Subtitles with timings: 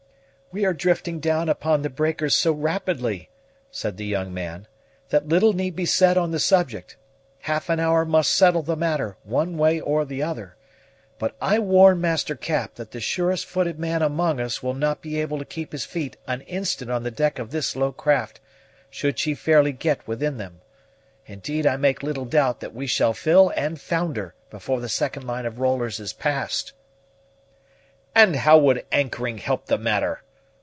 [0.53, 3.29] "We are drifting down upon the breakers so rapidly,"
[3.71, 4.67] said the young man,
[5.07, 6.97] "that little need be said on the subject.
[7.43, 10.57] Half an hour must settle the matter, one way or the other;
[11.17, 15.21] but I warn Master Cap that the surest footed man among us will not be
[15.21, 18.41] able to keep his feet an instant on the deck of this low craft,
[18.89, 20.59] should she fairly get within them.
[21.27, 25.45] Indeed I make little doubt that we shall fill and founder before the second line
[25.45, 26.73] of rollers is passed."
[28.13, 30.23] "And how would anchoring help the matter?"